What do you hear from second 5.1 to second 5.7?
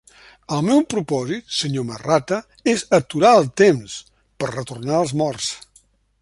morts.